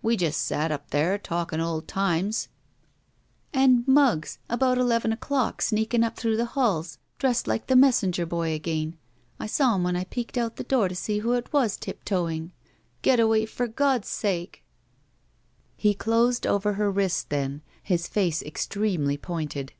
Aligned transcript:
"We 0.00 0.16
just 0.16 0.42
sat 0.42 0.70
up 0.70 0.92
there 0.92 1.18
talking 1.18 1.58
old 1.58 1.88
times—'" 1.88 2.46
131 3.52 3.94
THE 3.96 4.10
VERTICAL 4.14 4.28
CITY 4.28 4.38
*'And 4.38 4.38
Muggs, 4.38 4.38
about 4.48 4.78
eleven 4.80 5.12
o'clock, 5.12 5.60
sneaking 5.60 6.04
up 6.04 6.14
through 6.16 6.36
the 6.36 6.52
h^s, 6.54 6.98
dressed 7.18 7.48
like 7.48 7.66
the 7.66 7.74
messenger 7.74 8.24
boy 8.24 8.52
again. 8.52 8.96
I 9.40 9.46
saw 9.48 9.74
him 9.74 9.82
when 9.82 9.96
I 9.96 10.04
peeked 10.04 10.38
out 10.38 10.52
of 10.52 10.56
the 10.58 10.62
door 10.62 10.88
to 10.88 10.94
see 10.94 11.18
who 11.18 11.32
it 11.32 11.52
was 11.52 11.76
tiptoeing. 11.76 12.52
Getaway, 13.02 13.44
for 13.46 13.66
God's»» 13.66 14.22
He 15.76 15.94
closed 15.94 16.46
over 16.46 16.74
her 16.74 16.88
wrist 16.88 17.30
then, 17.30 17.62
his 17.82 18.06
face 18.06 18.42
extremely 18.44 19.18
pointed. 19.18 19.72